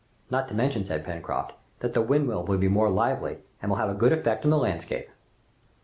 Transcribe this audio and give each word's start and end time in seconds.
"Not 0.31 0.47
to 0.47 0.55
mention," 0.55 0.83
said 0.83 1.03
Pencroft, 1.05 1.53
"that 1.81 1.93
the 1.93 2.01
windmill 2.01 2.43
will 2.43 2.57
be 2.57 2.67
more 2.67 2.89
lively 2.89 3.37
and 3.61 3.69
will 3.69 3.77
have 3.77 3.91
a 3.91 3.93
good 3.93 4.11
effect 4.11 4.43
in 4.43 4.49
the 4.49 4.57
landscape!" 4.57 5.11